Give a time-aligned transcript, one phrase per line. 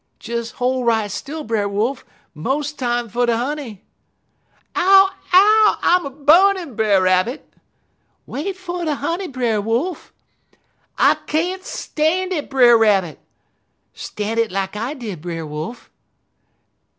[0.19, 2.03] "'Des hol' right still, Brer Wolf;
[2.33, 3.83] mos' time fer de honey!'
[4.75, 5.11] "'Ow!
[5.31, 5.77] ow!
[5.79, 7.47] I'm a burnin', Brer Rabbit!'
[8.25, 10.11] "'Wait fer de honey, Brer Wolf.'
[10.97, 13.19] "'I can't stan' it, Brer Rabbit.'
[13.93, 15.91] "'Stan' it like I did, Brer Wolf.'